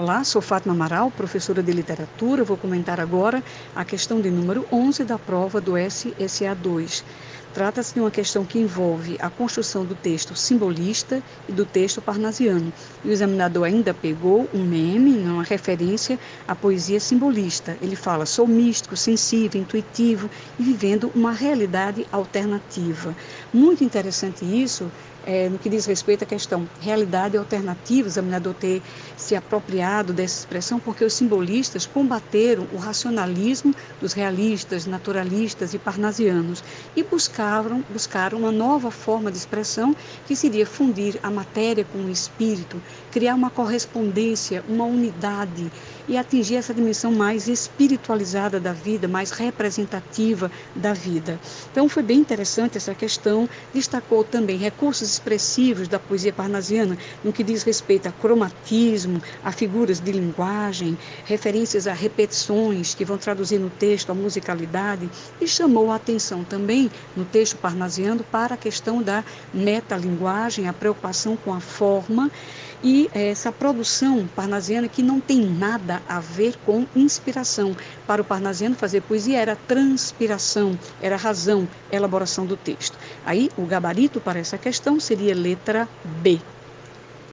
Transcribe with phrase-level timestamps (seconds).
[0.00, 2.42] Olá, sou Fátima Amaral, professora de literatura.
[2.42, 3.44] Vou comentar agora
[3.76, 7.04] a questão de número 11 da prova do SSA2.
[7.52, 12.72] Trata-se de uma questão que envolve a construção do texto simbolista e do texto parnasiano.
[13.04, 17.76] E o examinador ainda pegou um meme, uma referência à poesia simbolista.
[17.82, 23.14] Ele fala: sou místico, sensível, intuitivo e vivendo uma realidade alternativa.
[23.52, 24.90] Muito interessante isso,
[25.26, 28.82] é, no que diz respeito à questão realidade alternativa, o examinador ter
[29.16, 36.64] se apropriado dessa expressão, porque os simbolistas combateram o racionalismo dos realistas, naturalistas e parnasianos
[36.96, 39.94] e buscaram, buscaram uma nova forma de expressão
[40.26, 45.70] que seria fundir a matéria com o espírito, criar uma correspondência, uma unidade
[46.08, 51.38] e atingir essa dimensão mais espiritualizada da vida, mais representativa da vida.
[51.70, 57.42] Então foi bem interessante essa questão, destacou também recursos expressivos da poesia parnasiana no que
[57.42, 63.70] diz respeito a cromatismo, a figuras de linguagem, referências a repetições que vão traduzir no
[63.70, 65.08] texto a musicalidade
[65.40, 71.36] e chamou a atenção também no texto parnasiano para a questão da metalinguagem, a preocupação
[71.36, 72.30] com a forma
[72.82, 77.76] e essa produção parnasiana que não tem nada a ver com inspiração.
[78.06, 82.98] Para o parnasiano, fazer poesia era transpiração, era razão, elaboração do texto.
[83.24, 86.46] Aí, o gabarito para essa questão seria letra B.